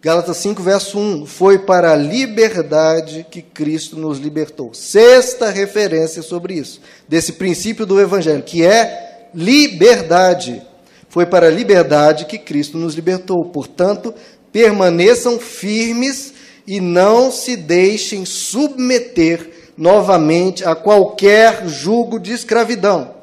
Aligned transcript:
Gálatas 0.00 0.36
5, 0.38 0.62
verso 0.62 0.98
1. 0.98 1.26
Foi 1.26 1.58
para 1.58 1.92
a 1.92 1.96
liberdade 1.96 3.26
que 3.30 3.40
Cristo 3.40 3.96
nos 3.96 4.18
libertou. 4.18 4.74
Sexta 4.74 5.50
referência 5.50 6.22
sobre 6.22 6.54
isso, 6.54 6.80
desse 7.08 7.32
princípio 7.32 7.86
do 7.86 8.00
Evangelho, 8.00 8.42
que 8.42 8.64
é 8.64 9.28
liberdade. 9.34 10.62
Foi 11.08 11.24
para 11.24 11.46
a 11.46 11.50
liberdade 11.50 12.26
que 12.26 12.38
Cristo 12.38 12.76
nos 12.76 12.94
libertou. 12.94 13.44
Portanto, 13.46 14.14
permaneçam 14.52 15.38
firmes 15.38 16.34
e 16.66 16.80
não 16.80 17.30
se 17.30 17.56
deixem 17.56 18.24
submeter 18.26 19.50
novamente 19.76 20.64
a 20.64 20.74
qualquer 20.74 21.66
jugo 21.68 22.18
de 22.18 22.32
escravidão. 22.32 23.14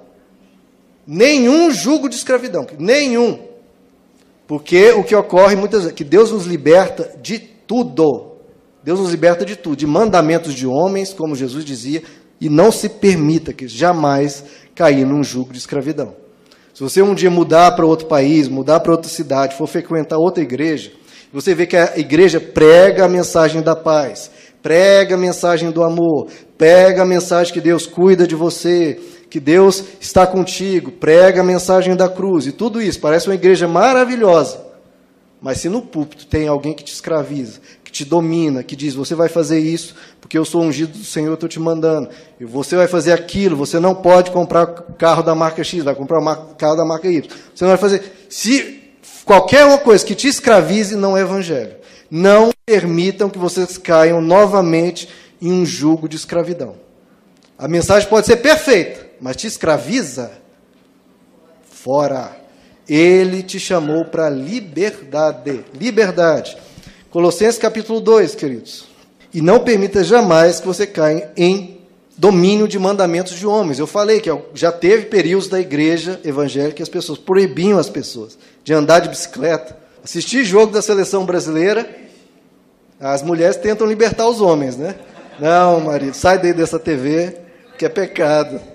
Nenhum 1.05 1.69
jugo 1.71 2.07
de 2.07 2.15
escravidão, 2.15 2.65
nenhum. 2.79 3.52
Porque 4.53 4.91
o 4.91 5.03
que 5.03 5.15
ocorre 5.15 5.55
muitas 5.55 5.81
vezes, 5.81 5.95
que 5.95 6.03
Deus 6.03 6.29
nos 6.29 6.45
liberta 6.45 7.09
de 7.19 7.39
tudo. 7.39 8.33
Deus 8.83 8.99
nos 8.99 9.09
liberta 9.09 9.43
de 9.43 9.55
tudo, 9.55 9.75
de 9.75 9.87
mandamentos 9.87 10.53
de 10.53 10.67
homens, 10.67 11.11
como 11.11 11.35
Jesus 11.35 11.65
dizia, 11.65 12.03
e 12.39 12.49
não 12.49 12.71
se 12.71 12.87
permita 12.87 13.51
que 13.51 13.67
jamais 13.67 14.43
cair 14.75 15.07
num 15.07 15.23
jugo 15.23 15.51
de 15.51 15.57
escravidão. 15.57 16.13
Se 16.71 16.83
você 16.83 17.01
um 17.01 17.15
dia 17.15 17.31
mudar 17.31 17.71
para 17.71 17.83
outro 17.83 18.05
país, 18.05 18.47
mudar 18.47 18.79
para 18.81 18.91
outra 18.91 19.09
cidade, 19.09 19.57
for 19.57 19.65
frequentar 19.65 20.19
outra 20.19 20.43
igreja, 20.43 20.91
você 21.33 21.55
vê 21.55 21.65
que 21.65 21.75
a 21.75 21.97
igreja 21.97 22.39
prega 22.39 23.05
a 23.05 23.09
mensagem 23.09 23.59
da 23.63 23.75
paz, 23.75 24.29
prega 24.61 25.15
a 25.15 25.17
mensagem 25.17 25.71
do 25.71 25.83
amor, 25.83 26.27
prega 26.59 27.01
a 27.01 27.05
mensagem 27.05 27.51
que 27.51 27.59
Deus 27.59 27.87
cuida 27.87 28.27
de 28.27 28.35
você, 28.35 29.01
que 29.33 29.39
Deus 29.39 29.83
está 29.99 30.27
contigo, 30.27 30.91
prega 30.91 31.41
a 31.41 31.43
mensagem 31.43 31.95
da 31.95 32.07
cruz 32.07 32.45
e 32.45 32.51
tudo 32.51 32.79
isso. 32.79 32.99
Parece 32.99 33.27
uma 33.27 33.33
igreja 33.33 33.67
maravilhosa. 33.67 34.61
Mas 35.41 35.57
se 35.57 35.67
no 35.67 35.81
púlpito 35.81 36.27
tem 36.27 36.47
alguém 36.47 36.71
que 36.71 36.83
te 36.83 36.93
escraviza, 36.93 37.59
que 37.83 37.91
te 37.91 38.05
domina, 38.05 38.61
que 38.61 38.75
diz: 38.75 38.93
você 38.93 39.15
vai 39.15 39.27
fazer 39.27 39.57
isso 39.57 39.95
porque 40.21 40.37
eu 40.37 40.45
sou 40.45 40.61
ungido 40.61 40.99
do 40.99 41.03
Senhor, 41.03 41.29
eu 41.29 41.33
estou 41.33 41.49
te 41.49 41.59
mandando. 41.59 42.09
E 42.39 42.45
você 42.45 42.75
vai 42.75 42.87
fazer 42.87 43.11
aquilo, 43.11 43.57
você 43.57 43.79
não 43.79 43.95
pode 43.95 44.29
comprar 44.29 44.67
carro 44.67 45.23
da 45.23 45.33
marca 45.33 45.63
X, 45.63 45.83
vai 45.83 45.95
comprar 45.95 46.23
carro 46.55 46.75
da 46.75 46.85
marca 46.85 47.09
Y. 47.09 47.27
Você 47.55 47.63
não 47.63 47.71
vai 47.71 47.79
fazer. 47.79 48.27
Se 48.29 48.83
Qualquer 49.25 49.65
uma 49.65 49.77
coisa 49.79 50.05
que 50.05 50.15
te 50.15 50.27
escravize 50.27 50.95
não 50.95 51.17
é 51.17 51.21
evangelho. 51.21 51.75
Não 52.11 52.51
permitam 52.65 53.29
que 53.29 53.39
vocês 53.39 53.79
caiam 53.79 54.21
novamente 54.21 55.09
em 55.41 55.51
um 55.51 55.65
jugo 55.65 56.07
de 56.07 56.17
escravidão. 56.17 56.75
A 57.57 57.67
mensagem 57.67 58.09
pode 58.09 58.27
ser 58.27 58.37
perfeita, 58.37 59.02
mas 59.23 59.37
te 59.37 59.47
escraviza? 59.47 60.31
Fora. 61.63 62.35
Ele 62.87 63.41
te 63.41 63.57
chamou 63.57 64.03
para 64.03 64.29
liberdade. 64.29 65.63
Liberdade. 65.79 66.57
Colossenses 67.09 67.57
capítulo 67.57 68.01
2, 68.01 68.35
queridos. 68.35 68.85
E 69.33 69.41
não 69.41 69.61
permita 69.61 70.03
jamais 70.03 70.59
que 70.59 70.67
você 70.67 70.85
caia 70.85 71.31
em 71.37 71.79
domínio 72.17 72.67
de 72.67 72.77
mandamentos 72.77 73.39
de 73.39 73.47
homens. 73.47 73.79
Eu 73.79 73.87
falei 73.87 74.19
que 74.19 74.29
já 74.53 74.73
teve 74.73 75.05
períodos 75.05 75.47
da 75.47 75.57
igreja 75.57 76.19
evangélica 76.25 76.75
que 76.75 76.83
as 76.83 76.89
pessoas 76.89 77.17
proibiam 77.17 77.79
as 77.79 77.89
pessoas 77.89 78.37
de 78.61 78.73
andar 78.73 78.99
de 78.99 79.07
bicicleta. 79.07 79.77
Assistir 80.03 80.43
jogo 80.43 80.73
da 80.73 80.81
seleção 80.81 81.25
brasileira, 81.25 81.89
as 82.99 83.23
mulheres 83.23 83.55
tentam 83.55 83.87
libertar 83.87 84.27
os 84.27 84.41
homens, 84.41 84.75
né? 84.75 84.95
Não, 85.39 85.79
marido, 85.79 86.13
sai 86.13 86.39
daí 86.39 86.51
dessa 86.53 86.77
TV, 86.77 87.37
que 87.77 87.85
é 87.85 87.89
pecado. 87.89 88.72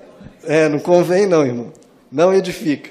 É, 0.48 0.66
não 0.66 0.78
convém 0.78 1.26
não, 1.26 1.44
irmão. 1.44 1.70
Não 2.10 2.32
edifica. 2.32 2.88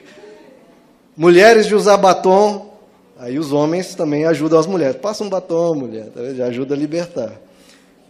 Mulheres 1.17 1.65
de 1.65 1.73
usar 1.73 1.97
batom, 1.97 2.71
aí 3.17 3.39
os 3.39 3.51
homens 3.51 3.95
também 3.95 4.25
ajudam 4.25 4.59
as 4.59 4.67
mulheres. 4.67 4.97
Passa 4.97 5.23
um 5.23 5.29
batom, 5.29 5.73
mulher, 5.73 6.05
tá 6.13 6.21
já 6.35 6.45
ajuda 6.45 6.75
a 6.75 6.77
libertar. 6.77 7.33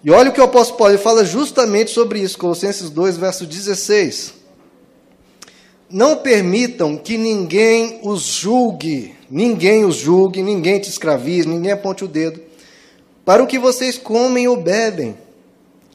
E 0.03 0.11
olha 0.11 0.29
o 0.29 0.33
que 0.33 0.41
o 0.41 0.43
apóstolo 0.43 0.77
Paulo 0.77 0.97
fala 0.97 1.23
justamente 1.23 1.91
sobre 1.91 2.19
isso, 2.19 2.37
Colossenses 2.37 2.89
2, 2.89 3.15
verso 3.15 3.45
16. 3.45 4.33
Não 5.89 6.17
permitam 6.17 6.97
que 6.97 7.17
ninguém 7.17 8.01
os 8.03 8.23
julgue, 8.23 9.15
ninguém 9.31 9.85
os 9.85 9.95
julgue, 9.95 10.43
ninguém 10.43 10.77
te 10.77 10.89
escravize, 10.89 11.47
ninguém 11.47 11.71
aponte 11.71 12.03
o 12.03 12.07
dedo, 12.07 12.41
para 13.23 13.41
o 13.41 13.47
que 13.47 13.57
vocês 13.57 13.97
comem 13.97 14.45
ou 14.45 14.57
bebem, 14.57 15.15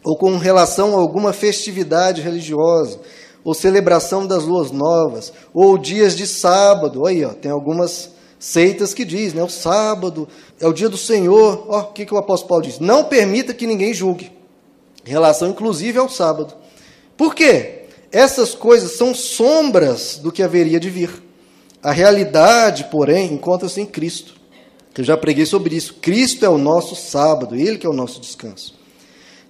ou 0.02 0.16
com 0.16 0.38
relação 0.38 0.96
a 0.96 1.00
alguma 1.00 1.34
festividade 1.34 2.22
religiosa, 2.22 2.98
ou 3.44 3.54
celebração 3.54 4.26
das 4.26 4.44
luas 4.44 4.70
novas, 4.70 5.32
ou 5.52 5.76
dias 5.76 6.16
de 6.16 6.26
sábado. 6.26 7.06
Aí, 7.06 7.24
ó, 7.24 7.30
tem 7.30 7.50
algumas 7.50 8.10
seitas 8.38 8.92
que 8.92 9.04
diz, 9.04 9.32
né? 9.34 9.42
O 9.42 9.48
sábado 9.48 10.28
é 10.60 10.66
o 10.66 10.72
dia 10.72 10.88
do 10.88 10.96
Senhor. 10.96 11.66
Ó, 11.68 11.80
o 11.80 11.92
que, 11.92 12.06
que 12.06 12.14
o 12.14 12.18
apóstolo 12.18 12.48
Paulo 12.48 12.64
diz? 12.64 12.78
Não 12.78 13.04
permita 13.04 13.54
que 13.54 13.66
ninguém 13.66 13.94
julgue. 13.94 14.32
Em 15.04 15.10
relação, 15.10 15.48
inclusive, 15.48 15.98
ao 15.98 16.08
sábado. 16.08 16.54
Por 17.16 17.34
quê? 17.34 17.86
Essas 18.10 18.54
coisas 18.54 18.92
são 18.92 19.14
sombras 19.14 20.18
do 20.22 20.30
que 20.30 20.42
haveria 20.42 20.78
de 20.78 20.90
vir. 20.90 21.22
A 21.82 21.90
realidade, 21.90 22.88
porém, 22.90 23.32
encontra-se 23.32 23.80
em 23.80 23.86
Cristo. 23.86 24.34
Eu 24.96 25.04
já 25.04 25.16
preguei 25.16 25.46
sobre 25.46 25.74
isso. 25.74 25.94
Cristo 25.94 26.44
é 26.44 26.48
o 26.48 26.58
nosso 26.58 26.94
sábado, 26.94 27.56
Ele 27.56 27.78
que 27.78 27.86
é 27.86 27.90
o 27.90 27.94
nosso 27.94 28.20
descanso. 28.20 28.74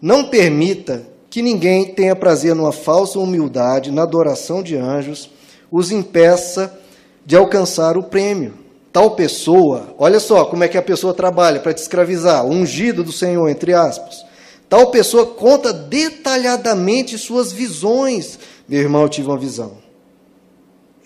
Não 0.00 0.24
permita 0.24 1.06
que 1.32 1.40
ninguém 1.40 1.86
tenha 1.86 2.14
prazer 2.14 2.54
numa 2.54 2.72
falsa 2.72 3.18
humildade, 3.18 3.90
na 3.90 4.02
adoração 4.02 4.62
de 4.62 4.76
anjos, 4.76 5.30
os 5.70 5.90
impeça 5.90 6.78
de 7.24 7.34
alcançar 7.34 7.96
o 7.96 8.02
prêmio. 8.02 8.52
Tal 8.92 9.12
pessoa, 9.12 9.94
olha 9.96 10.20
só 10.20 10.44
como 10.44 10.62
é 10.62 10.68
que 10.68 10.76
a 10.76 10.82
pessoa 10.82 11.14
trabalha 11.14 11.58
para 11.58 11.72
te 11.72 11.78
escravizar, 11.78 12.44
ungido 12.44 13.02
do 13.02 13.10
Senhor, 13.10 13.48
entre 13.48 13.72
aspas. 13.72 14.26
Tal 14.68 14.90
pessoa 14.90 15.24
conta 15.24 15.72
detalhadamente 15.72 17.16
suas 17.16 17.50
visões, 17.50 18.38
meu 18.68 18.80
irmão, 18.80 19.00
eu 19.00 19.08
tive 19.08 19.28
uma 19.28 19.38
visão. 19.38 19.78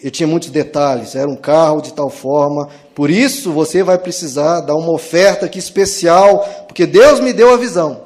Eu 0.02 0.10
tinha 0.10 0.26
muitos 0.26 0.50
detalhes, 0.50 1.14
era 1.14 1.30
um 1.30 1.36
carro 1.36 1.80
de 1.80 1.92
tal 1.92 2.10
forma. 2.10 2.68
Por 2.96 3.10
isso 3.10 3.52
você 3.52 3.80
vai 3.84 3.96
precisar 3.96 4.62
dar 4.62 4.74
uma 4.74 4.90
oferta 4.90 5.46
aqui 5.46 5.60
especial, 5.60 6.44
porque 6.66 6.84
Deus 6.84 7.20
me 7.20 7.32
deu 7.32 7.54
a 7.54 7.56
visão. 7.56 8.05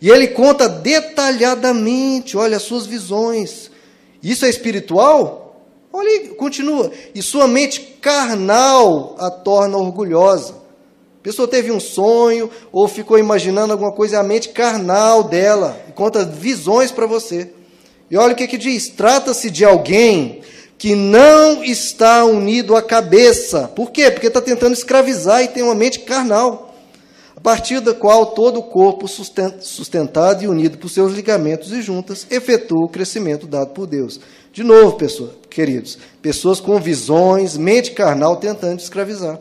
E 0.00 0.10
ele 0.10 0.28
conta 0.28 0.68
detalhadamente, 0.68 2.36
olha, 2.36 2.56
as 2.56 2.62
suas 2.62 2.86
visões. 2.86 3.70
Isso 4.22 4.44
é 4.44 4.50
espiritual? 4.50 5.64
Olha, 5.92 6.28
continua. 6.34 6.90
E 7.14 7.22
sua 7.22 7.48
mente 7.48 7.80
carnal 8.00 9.16
a 9.18 9.30
torna 9.30 9.78
orgulhosa. 9.78 10.54
A 11.20 11.22
pessoa 11.22 11.48
teve 11.48 11.72
um 11.72 11.80
sonho 11.80 12.50
ou 12.70 12.86
ficou 12.86 13.18
imaginando 13.18 13.72
alguma 13.72 13.90
coisa, 13.90 14.16
é 14.16 14.20
a 14.20 14.22
mente 14.22 14.50
carnal 14.50 15.24
dela 15.24 15.86
conta 15.96 16.24
visões 16.24 16.92
para 16.92 17.06
você. 17.06 17.50
E 18.08 18.16
olha 18.16 18.34
o 18.34 18.36
que, 18.36 18.46
que 18.46 18.58
diz: 18.58 18.88
trata-se 18.88 19.50
de 19.50 19.64
alguém 19.64 20.42
que 20.78 20.94
não 20.94 21.64
está 21.64 22.24
unido 22.24 22.76
à 22.76 22.82
cabeça. 22.82 23.66
Por 23.74 23.90
quê? 23.90 24.10
Porque 24.10 24.28
está 24.28 24.40
tentando 24.40 24.74
escravizar 24.74 25.42
e 25.42 25.48
tem 25.48 25.62
uma 25.62 25.74
mente 25.74 26.00
carnal, 26.00 26.65
a 27.36 27.40
partir 27.40 27.80
da 27.80 27.92
qual 27.92 28.26
todo 28.26 28.60
o 28.60 28.62
corpo 28.62 29.06
sustentado 29.06 30.42
e 30.42 30.48
unido 30.48 30.78
por 30.78 30.88
seus 30.88 31.12
ligamentos 31.12 31.70
e 31.70 31.82
juntas 31.82 32.26
efetua 32.30 32.86
o 32.86 32.88
crescimento 32.88 33.46
dado 33.46 33.74
por 33.74 33.86
Deus. 33.86 34.18
De 34.52 34.64
novo, 34.64 34.96
pessoas, 34.96 35.32
queridos, 35.50 35.98
pessoas 36.22 36.60
com 36.60 36.80
visões, 36.80 37.58
mente 37.58 37.90
carnal 37.90 38.36
tentando 38.36 38.80
escravizar. 38.80 39.38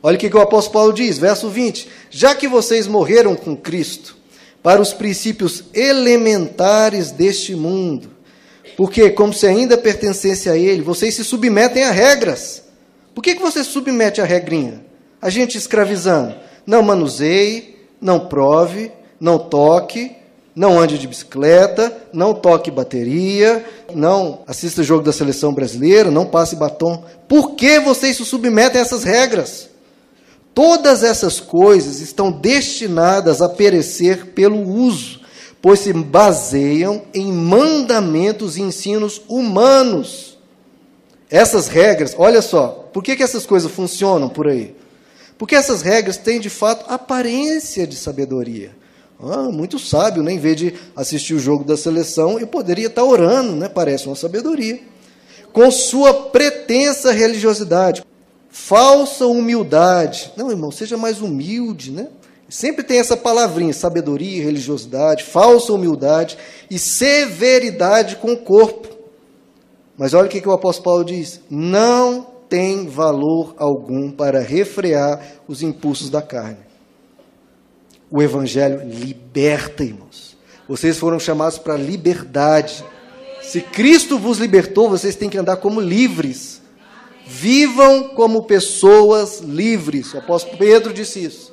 Olha 0.00 0.16
o 0.16 0.20
que, 0.20 0.28
o 0.28 0.40
apóstolo 0.40 0.72
Paulo 0.72 0.92
diz, 0.92 1.18
verso 1.18 1.48
20: 1.48 1.88
Já 2.10 2.34
que 2.34 2.46
vocês 2.46 2.86
morreram 2.86 3.34
com 3.34 3.56
Cristo, 3.56 4.16
para 4.62 4.80
os 4.80 4.92
princípios 4.92 5.64
elementares 5.74 7.10
deste 7.10 7.56
mundo. 7.56 8.10
Porque, 8.76 9.10
como 9.10 9.32
se 9.32 9.46
ainda 9.46 9.76
pertencesse 9.76 10.48
a 10.48 10.56
ele, 10.56 10.80
vocês 10.80 11.14
se 11.14 11.24
submetem 11.24 11.82
a 11.82 11.90
regras. 11.90 12.62
Por 13.14 13.22
que, 13.22 13.34
que 13.34 13.42
você 13.42 13.64
se 13.64 13.70
submete 13.70 14.20
a 14.20 14.24
regrinha? 14.24 14.84
A 15.20 15.28
gente 15.28 15.58
escravizando. 15.58 16.43
Não 16.66 16.82
manuseie, 16.82 17.76
não 18.00 18.20
prove, 18.20 18.90
não 19.20 19.38
toque, 19.38 20.12
não 20.54 20.78
ande 20.78 20.98
de 20.98 21.08
bicicleta, 21.08 21.92
não 22.12 22.32
toque 22.32 22.70
bateria, 22.70 23.64
não 23.92 24.42
assista 24.46 24.82
jogo 24.82 25.02
da 25.02 25.12
seleção 25.12 25.52
brasileira, 25.52 26.10
não 26.10 26.26
passe 26.26 26.54
batom. 26.54 27.04
Por 27.26 27.52
que 27.52 27.80
vocês 27.80 28.16
se 28.16 28.24
submetem 28.24 28.80
a 28.80 28.84
essas 28.84 29.02
regras? 29.02 29.68
Todas 30.54 31.02
essas 31.02 31.40
coisas 31.40 32.00
estão 32.00 32.30
destinadas 32.30 33.42
a 33.42 33.48
perecer 33.48 34.26
pelo 34.26 34.62
uso, 34.62 35.20
pois 35.60 35.80
se 35.80 35.92
baseiam 35.92 37.02
em 37.12 37.32
mandamentos 37.32 38.56
e 38.56 38.62
ensinos 38.62 39.20
humanos. 39.28 40.38
Essas 41.28 41.66
regras, 41.66 42.14
olha 42.16 42.40
só, 42.40 42.88
por 42.92 43.02
que, 43.02 43.16
que 43.16 43.22
essas 43.24 43.44
coisas 43.44 43.72
funcionam 43.72 44.28
por 44.28 44.46
aí? 44.46 44.76
Porque 45.36 45.54
essas 45.54 45.82
regras 45.82 46.16
têm 46.16 46.40
de 46.40 46.50
fato 46.50 46.90
aparência 46.92 47.86
de 47.86 47.96
sabedoria. 47.96 48.74
Ah, 49.20 49.50
muito 49.50 49.78
sábio, 49.78 50.22
né? 50.22 50.32
em 50.32 50.38
vez 50.38 50.56
de 50.56 50.74
assistir 50.94 51.34
o 51.34 51.38
jogo 51.38 51.64
da 51.64 51.76
seleção, 51.76 52.38
eu 52.38 52.46
poderia 52.46 52.88
estar 52.88 53.04
orando, 53.04 53.52
né? 53.52 53.68
parece 53.68 54.06
uma 54.06 54.16
sabedoria. 54.16 54.80
Com 55.52 55.70
sua 55.70 56.12
pretensa 56.12 57.12
religiosidade, 57.12 58.04
falsa 58.50 59.26
humildade. 59.26 60.32
Não, 60.36 60.50
irmão, 60.50 60.70
seja 60.70 60.96
mais 60.96 61.20
humilde, 61.20 61.90
né? 61.90 62.08
Sempre 62.48 62.84
tem 62.84 62.98
essa 62.98 63.16
palavrinha, 63.16 63.72
sabedoria, 63.72 64.44
religiosidade, 64.44 65.24
falsa 65.24 65.72
humildade 65.72 66.36
e 66.70 66.78
severidade 66.78 68.16
com 68.16 68.32
o 68.32 68.36
corpo. 68.36 68.88
Mas 69.96 70.12
olha 70.12 70.26
o 70.26 70.28
que, 70.28 70.40
que 70.40 70.48
o 70.48 70.52
apóstolo 70.52 70.84
Paulo 70.84 71.04
diz: 71.04 71.40
não 71.50 72.33
tem 72.48 72.86
valor 72.86 73.54
algum 73.58 74.10
para 74.10 74.40
refrear 74.40 75.20
os 75.48 75.62
impulsos 75.62 76.10
da 76.10 76.22
carne. 76.22 76.58
O 78.10 78.22
Evangelho 78.22 78.82
liberta, 78.88 79.82
irmãos. 79.82 80.36
Vocês 80.68 80.98
foram 80.98 81.18
chamados 81.18 81.58
para 81.58 81.76
liberdade. 81.76 82.84
Se 83.42 83.60
Cristo 83.60 84.18
vos 84.18 84.38
libertou, 84.38 84.88
vocês 84.88 85.16
têm 85.16 85.28
que 85.28 85.38
andar 85.38 85.56
como 85.56 85.80
livres. 85.80 86.62
Vivam 87.26 88.10
como 88.10 88.44
pessoas 88.44 89.40
livres. 89.40 90.12
O 90.14 90.18
apóstolo 90.18 90.56
Pedro 90.56 90.92
disse 90.92 91.24
isso. 91.24 91.52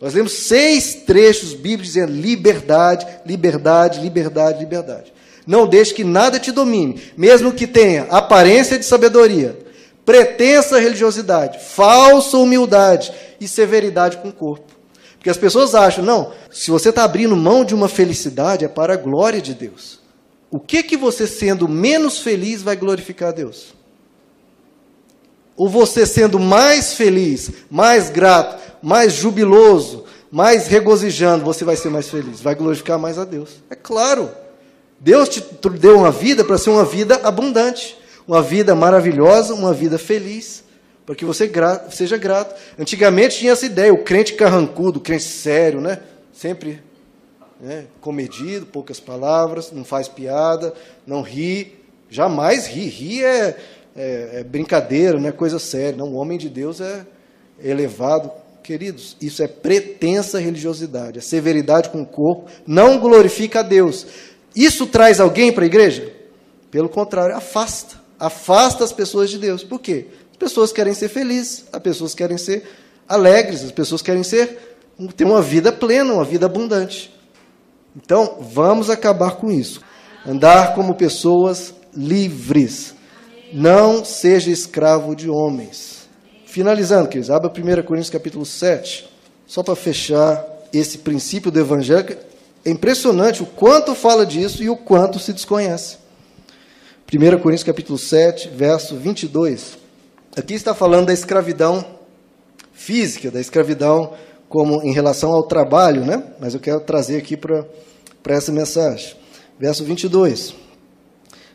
Nós 0.00 0.14
lemos 0.14 0.32
seis 0.32 0.94
trechos 0.94 1.54
bíblicos 1.54 1.88
dizendo 1.88 2.12
liberdade, 2.12 3.06
liberdade, 3.26 4.00
liberdade, 4.00 4.60
liberdade. 4.60 5.12
Não 5.46 5.66
deixe 5.66 5.94
que 5.94 6.04
nada 6.04 6.38
te 6.38 6.52
domine, 6.52 7.00
mesmo 7.16 7.52
que 7.52 7.66
tenha 7.66 8.04
aparência 8.10 8.78
de 8.78 8.84
sabedoria, 8.84 9.58
pretensa 10.08 10.80
religiosidade, 10.80 11.58
falsa 11.62 12.38
humildade 12.38 13.12
e 13.38 13.46
severidade 13.46 14.16
com 14.16 14.30
o 14.30 14.32
corpo. 14.32 14.72
Porque 15.18 15.28
as 15.28 15.36
pessoas 15.36 15.74
acham, 15.74 16.02
não, 16.02 16.32
se 16.50 16.70
você 16.70 16.88
está 16.88 17.04
abrindo 17.04 17.36
mão 17.36 17.62
de 17.62 17.74
uma 17.74 17.90
felicidade, 17.90 18.64
é 18.64 18.68
para 18.68 18.94
a 18.94 18.96
glória 18.96 19.38
de 19.38 19.52
Deus. 19.52 20.00
O 20.50 20.58
que 20.58 20.82
que 20.82 20.96
você 20.96 21.26
sendo 21.26 21.68
menos 21.68 22.20
feliz 22.20 22.62
vai 22.62 22.74
glorificar 22.74 23.28
a 23.28 23.32
Deus? 23.32 23.74
Ou 25.54 25.68
você 25.68 26.06
sendo 26.06 26.38
mais 26.40 26.94
feliz, 26.94 27.50
mais 27.70 28.08
grato, 28.08 28.58
mais 28.82 29.12
jubiloso, 29.12 30.06
mais 30.30 30.68
regozijando, 30.68 31.44
você 31.44 31.66
vai 31.66 31.76
ser 31.76 31.90
mais 31.90 32.08
feliz, 32.08 32.40
vai 32.40 32.54
glorificar 32.54 32.98
mais 32.98 33.18
a 33.18 33.26
Deus. 33.26 33.62
É 33.68 33.74
claro. 33.74 34.30
Deus 34.98 35.28
te 35.28 35.44
deu 35.78 35.98
uma 35.98 36.10
vida 36.10 36.42
para 36.44 36.56
ser 36.56 36.70
uma 36.70 36.86
vida 36.86 37.20
abundante, 37.24 37.97
uma 38.28 38.42
vida 38.42 38.74
maravilhosa, 38.74 39.54
uma 39.54 39.72
vida 39.72 39.98
feliz, 39.98 40.62
para 41.06 41.14
que 41.14 41.24
você 41.24 41.50
seja 41.88 42.18
grato. 42.18 42.54
Antigamente 42.78 43.38
tinha 43.38 43.52
essa 43.52 43.64
ideia, 43.64 43.92
o 43.92 44.04
crente 44.04 44.34
carrancudo, 44.34 44.98
o 44.98 45.02
crente 45.02 45.24
sério, 45.24 45.80
né? 45.80 46.00
Sempre 46.30 46.82
né? 47.58 47.86
comedido, 48.02 48.66
poucas 48.66 49.00
palavras, 49.00 49.72
não 49.72 49.82
faz 49.82 50.06
piada, 50.06 50.74
não 51.06 51.22
ri, 51.22 51.74
jamais 52.10 52.66
ri. 52.66 52.86
Ri 52.88 53.24
é, 53.24 53.56
é, 53.96 54.30
é 54.34 54.44
brincadeira, 54.44 55.18
não 55.18 55.30
é 55.30 55.32
coisa 55.32 55.58
séria. 55.58 55.96
Não, 55.96 56.12
o 56.12 56.16
homem 56.16 56.36
de 56.36 56.50
Deus 56.50 56.82
é 56.82 57.06
elevado. 57.58 58.30
Queridos, 58.62 59.16
isso 59.18 59.42
é 59.42 59.48
pretensa 59.48 60.38
religiosidade, 60.38 61.18
é 61.18 61.22
severidade 61.22 61.88
com 61.88 62.02
o 62.02 62.06
corpo, 62.06 62.50
não 62.66 62.98
glorifica 62.98 63.60
a 63.60 63.62
Deus. 63.62 64.06
Isso 64.54 64.86
traz 64.86 65.18
alguém 65.18 65.50
para 65.50 65.64
a 65.64 65.66
igreja? 65.66 66.12
Pelo 66.70 66.90
contrário, 66.90 67.34
afasta. 67.34 68.07
Afasta 68.18 68.84
as 68.84 68.92
pessoas 68.92 69.30
de 69.30 69.38
Deus. 69.38 69.62
Por 69.62 69.80
quê? 69.80 70.06
As 70.30 70.36
pessoas 70.36 70.72
querem 70.72 70.94
ser 70.94 71.08
felizes, 71.08 71.64
as 71.72 71.80
pessoas 71.80 72.14
querem 72.14 72.38
ser 72.38 72.64
alegres, 73.08 73.64
as 73.64 73.72
pessoas 73.72 74.02
querem 74.02 74.22
ser 74.22 74.76
ter 75.16 75.24
uma 75.24 75.40
vida 75.40 75.70
plena, 75.70 76.12
uma 76.12 76.24
vida 76.24 76.46
abundante. 76.46 77.14
Então, 77.96 78.38
vamos 78.40 78.90
acabar 78.90 79.36
com 79.36 79.50
isso. 79.50 79.80
Andar 80.26 80.74
como 80.74 80.94
pessoas 80.94 81.74
livres. 81.96 82.94
Não 83.52 84.04
seja 84.04 84.50
escravo 84.50 85.14
de 85.14 85.30
homens. 85.30 86.08
Finalizando, 86.44 87.08
queridos, 87.08 87.30
abra 87.30 87.50
1 87.50 87.82
Coríntios 87.82 88.10
capítulo 88.10 88.44
7, 88.44 89.08
só 89.46 89.62
para 89.62 89.76
fechar 89.76 90.44
esse 90.72 90.98
princípio 90.98 91.50
do 91.50 91.60
evangelho. 91.60 92.18
É 92.64 92.70
impressionante 92.70 93.42
o 93.42 93.46
quanto 93.46 93.94
fala 93.94 94.26
disso 94.26 94.62
e 94.62 94.68
o 94.68 94.76
quanto 94.76 95.18
se 95.18 95.32
desconhece. 95.32 95.98
1 97.10 97.38
Coríntios 97.38 97.64
capítulo 97.64 97.96
7, 97.96 98.50
verso 98.50 98.94
22. 98.94 99.78
Aqui 100.36 100.52
está 100.52 100.74
falando 100.74 101.06
da 101.06 101.12
escravidão 101.14 101.82
física, 102.70 103.30
da 103.30 103.40
escravidão 103.40 104.12
como 104.46 104.82
em 104.82 104.92
relação 104.92 105.32
ao 105.32 105.42
trabalho, 105.44 106.04
né? 106.04 106.22
Mas 106.38 106.52
eu 106.52 106.60
quero 106.60 106.80
trazer 106.80 107.16
aqui 107.16 107.34
para 107.34 107.64
essa 108.26 108.52
mensagem. 108.52 109.16
Verso 109.58 109.84
22. 109.84 110.54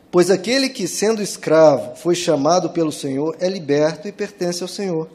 Pois 0.09 0.31
aquele 0.31 0.69
que, 0.69 0.87
sendo 0.87 1.21
escravo, 1.21 1.97
foi 1.97 2.15
chamado 2.15 2.71
pelo 2.71 2.91
Senhor, 2.91 3.37
é 3.39 3.47
liberto 3.47 4.07
e 4.07 4.11
pertence 4.11 4.63
ao 4.63 4.67
Senhor. 4.67 5.07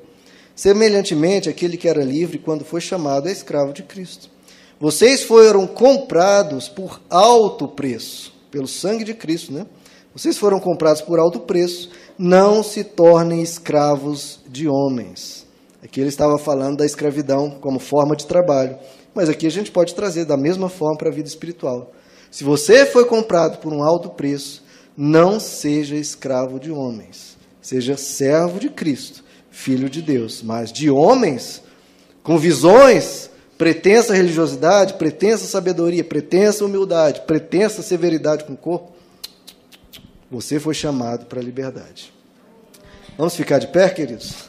Semelhantemente, 0.55 1.49
aquele 1.49 1.76
que 1.76 1.88
era 1.88 2.05
livre, 2.05 2.38
quando 2.38 2.64
foi 2.64 2.81
chamado, 2.81 3.29
é 3.29 3.32
escravo 3.32 3.73
de 3.73 3.82
Cristo. 3.82 4.31
Vocês 4.79 5.25
foram 5.25 5.67
comprados 5.67 6.69
por 6.69 7.00
alto 7.11 7.67
preço, 7.67 8.32
pelo 8.52 8.69
sangue 8.69 9.02
de 9.02 9.14
Cristo, 9.14 9.52
né? 9.52 9.67
Vocês 10.14 10.37
foram 10.37 10.58
comprados 10.58 11.02
por 11.02 11.19
alto 11.19 11.40
preço, 11.40 11.90
não 12.19 12.62
se 12.62 12.82
tornem 12.82 13.43
escravos 13.43 14.40
de 14.49 14.66
homens. 14.66 15.46
Aqui 15.82 16.00
ele 16.00 16.08
estava 16.08 16.38
falando 16.38 16.78
da 16.78 16.87
escravidão 16.87 17.50
como 17.60 17.78
forma 17.78 18.16
de 18.16 18.26
trabalho, 18.26 18.76
mas 19.14 19.28
aqui 19.28 19.46
a 19.46 19.50
gente 19.50 19.70
pode 19.70 19.94
trazer 19.94 20.25
da 20.25 20.37
mesma 20.37 20.69
forma 20.69 20.96
para 20.96 21.08
a 21.08 21.14
vida 21.14 21.28
espiritual. 21.28 21.93
Se 22.31 22.44
você 22.44 22.84
foi 22.84 23.05
comprado 23.05 23.58
por 23.58 23.72
um 23.72 23.82
alto 23.82 24.10
preço, 24.10 24.64
não 24.96 25.38
seja 25.38 25.94
escravo 25.94 26.58
de 26.58 26.72
homens, 26.72 27.37
seja 27.62 27.96
servo 27.96 28.58
de 28.58 28.69
Cristo, 28.69 29.25
filho 29.50 29.88
de 29.88 30.02
Deus. 30.02 30.43
Mas 30.43 30.72
de 30.72 30.90
homens, 30.90 31.62
com 32.22 32.37
visões, 32.37 33.31
pretensa 33.56 34.14
religiosidade, 34.14 34.94
pretensa 34.94 35.46
sabedoria, 35.46 36.02
pretensa 36.02 36.64
humildade, 36.64 37.22
pretensa 37.26 37.82
severidade 37.82 38.44
com 38.44 38.54
o 38.54 38.56
corpo, 38.56 38.93
você 40.30 40.60
foi 40.60 40.75
chamado 40.75 41.26
para 41.26 41.40
a 41.40 41.42
liberdade. 41.42 42.12
Vamos 43.16 43.34
ficar 43.34 43.58
de 43.58 43.69
pé, 43.69 43.88
queridos? 43.88 44.48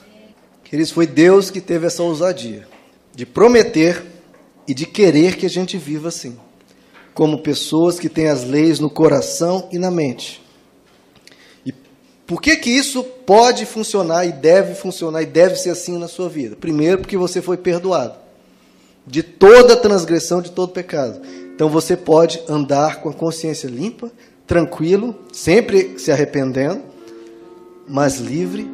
Queridos, 0.64 0.92
foi 0.92 1.08
Deus 1.08 1.50
que 1.50 1.62
teve 1.62 1.88
essa 1.88 2.04
ousadia 2.04 2.68
de 3.16 3.26
prometer 3.26 4.04
e 4.68 4.74
de 4.74 4.86
querer 4.86 5.36
que 5.36 5.46
a 5.46 5.50
gente 5.50 5.78
viva 5.78 6.10
assim 6.10 6.38
como 7.20 7.40
pessoas 7.40 8.00
que 8.00 8.08
têm 8.08 8.30
as 8.30 8.46
leis 8.46 8.80
no 8.80 8.90
coração 8.90 9.68
e 9.74 9.78
na 9.78 9.92
mente. 9.92 10.42
E 11.66 11.74
por 12.26 12.42
que 12.42 12.56
que 12.56 12.70
isso 12.70 13.04
pode 13.04 13.66
funcionar 13.66 14.26
e 14.26 14.32
deve 14.32 14.74
funcionar 14.74 15.22
e 15.22 15.26
deve 15.26 15.58
ser 15.58 15.72
assim 15.72 15.98
na 15.98 16.08
sua 16.08 16.30
vida? 16.30 16.56
Primeiro, 16.56 17.00
porque 17.00 17.18
você 17.18 17.42
foi 17.42 17.58
perdoado 17.58 18.16
de 19.06 19.22
toda 19.22 19.76
transgressão, 19.76 20.42
de 20.42 20.52
todo 20.52 20.72
pecado. 20.72 21.20
Então 21.60 21.68
você 21.68 21.98
pode 21.98 22.42
andar 22.48 23.02
com 23.02 23.10
a 23.10 23.14
consciência 23.14 23.68
limpa, 23.68 24.10
tranquilo, 24.48 25.14
sempre 25.30 26.00
se 26.00 26.10
arrependendo, 26.10 26.82
mas 27.86 28.18
livre, 28.20 28.72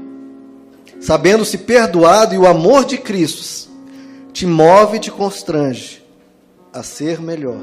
sabendo-se 1.01 1.57
perdoado 1.57 2.35
e 2.35 2.37
o 2.37 2.45
amor 2.45 2.85
de 2.85 2.99
Cristo 2.99 3.71
te 4.31 4.45
move 4.45 4.97
e 4.97 4.99
te 4.99 5.09
constrange 5.09 6.03
a 6.71 6.83
ser 6.83 7.19
melhor 7.19 7.59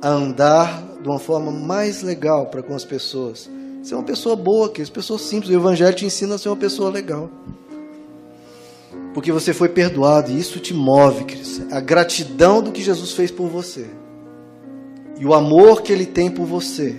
a 0.00 0.08
andar 0.08 0.82
de 1.02 1.06
uma 1.06 1.18
forma 1.18 1.50
mais 1.50 2.00
legal 2.00 2.46
para 2.46 2.62
com 2.62 2.74
as 2.74 2.82
pessoas. 2.82 3.50
Ser 3.82 3.94
uma 3.94 4.04
pessoa 4.04 4.34
boa, 4.34 4.70
que 4.70 4.80
as 4.80 4.88
pessoas 4.88 5.20
simples. 5.20 5.50
O 5.50 5.54
Evangelho 5.54 5.94
te 5.94 6.06
ensina 6.06 6.36
a 6.36 6.38
ser 6.38 6.48
uma 6.48 6.56
pessoa 6.56 6.88
legal. 6.88 7.28
Porque 9.12 9.30
você 9.30 9.52
foi 9.52 9.68
perdoado 9.68 10.30
e 10.32 10.40
isso 10.40 10.58
te 10.60 10.72
move, 10.72 11.24
Cristo. 11.24 11.66
A 11.70 11.78
gratidão 11.78 12.62
do 12.62 12.72
que 12.72 12.80
Jesus 12.80 13.12
fez 13.12 13.30
por 13.30 13.48
você. 13.48 13.86
E 15.24 15.26
o 15.26 15.32
amor 15.32 15.80
que 15.80 15.90
ele 15.90 16.04
tem 16.04 16.30
por 16.30 16.44
você. 16.44 16.94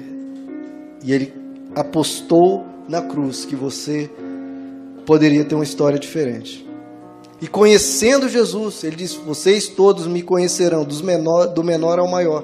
E 1.04 1.14
ele 1.14 1.32
apostou 1.76 2.66
na 2.90 3.00
cruz 3.00 3.46
que 3.46 3.56
você 3.56 4.10
poderia 5.06 5.46
ter 5.46 5.54
uma 5.54 5.64
história 5.64 6.00
diferente. 6.00 6.68
E 7.40 7.48
conhecendo 7.48 8.28
Jesus, 8.28 8.84
ele 8.84 8.96
diz: 8.96 9.14
Vocês 9.14 9.68
todos 9.68 10.08
me 10.08 10.24
conhecerão, 10.24 10.84
dos 10.84 11.04
menor, 11.04 11.46
do 11.46 11.64
menor 11.64 12.00
ao 12.00 12.10
maior. 12.10 12.44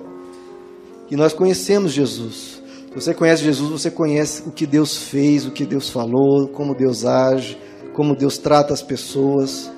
E 1.10 1.16
nós 1.16 1.34
conhecemos 1.34 1.92
Jesus. 1.92 2.62
Se 2.88 2.94
você 2.94 3.12
conhece 3.16 3.44
Jesus, 3.44 3.72
você 3.72 3.90
conhece 3.90 4.44
o 4.46 4.52
que 4.52 4.68
Deus 4.68 4.96
fez, 4.96 5.48
o 5.48 5.52
que 5.52 5.66
Deus 5.66 5.90
falou, 5.90 6.48
como 6.50 6.76
Deus 6.76 7.06
age, 7.06 7.58
como 7.96 8.16
Deus 8.16 8.38
trata 8.38 8.72
as 8.72 8.84
pessoas, 8.84 9.72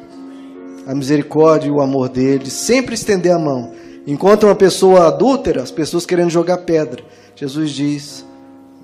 a 0.85 0.93
misericórdia 0.93 1.69
e 1.69 1.71
o 1.71 1.79
amor 1.79 2.09
dele, 2.09 2.49
sempre 2.49 2.93
estender 2.93 3.31
a 3.31 3.39
mão. 3.39 3.82
Encontra 4.05 4.49
uma 4.49 4.55
pessoa 4.55 5.07
adúltera, 5.07 5.63
as 5.63 5.71
pessoas 5.71 6.05
querendo 6.05 6.29
jogar 6.29 6.59
pedra. 6.59 7.03
Jesus 7.35 7.71
diz: 7.71 8.25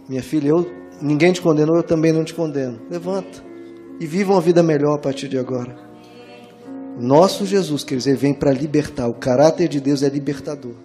Minha 0.07 0.23
filha, 0.23 0.49
eu, 0.49 0.69
ninguém 1.01 1.33
te 1.33 1.41
condenou, 1.41 1.75
eu 1.75 1.83
também 1.83 2.13
não 2.13 2.23
te 2.23 2.33
condeno. 2.33 2.79
Levanta 2.89 3.49
e 3.99 4.07
viva 4.07 4.31
uma 4.31 4.41
vida 4.41 4.63
melhor 4.63 4.95
a 4.95 4.97
partir 4.97 5.27
de 5.27 5.37
agora. 5.37 5.75
Nosso 6.97 7.45
Jesus, 7.45 7.83
quer 7.83 7.95
dizer, 7.95 8.15
vem 8.15 8.33
para 8.33 8.51
libertar. 8.51 9.07
O 9.07 9.13
caráter 9.13 9.67
de 9.67 9.79
Deus 9.79 10.03
é 10.03 10.09
libertador. 10.09 10.75